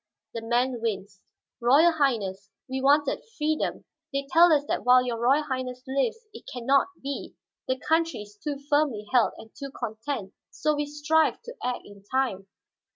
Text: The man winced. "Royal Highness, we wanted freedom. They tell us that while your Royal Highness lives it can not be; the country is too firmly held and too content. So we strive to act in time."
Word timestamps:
The 0.33 0.41
man 0.41 0.81
winced. 0.81 1.21
"Royal 1.61 1.91
Highness, 1.91 2.49
we 2.67 2.81
wanted 2.81 3.21
freedom. 3.37 3.85
They 4.11 4.25
tell 4.31 4.51
us 4.51 4.65
that 4.65 4.83
while 4.83 5.05
your 5.05 5.19
Royal 5.21 5.43
Highness 5.43 5.83
lives 5.85 6.25
it 6.33 6.45
can 6.51 6.65
not 6.65 6.87
be; 7.03 7.35
the 7.67 7.77
country 7.77 8.23
is 8.23 8.35
too 8.35 8.57
firmly 8.67 9.05
held 9.11 9.33
and 9.37 9.51
too 9.55 9.69
content. 9.69 10.33
So 10.49 10.73
we 10.73 10.87
strive 10.87 11.39
to 11.43 11.53
act 11.63 11.83
in 11.85 12.01
time." 12.09 12.47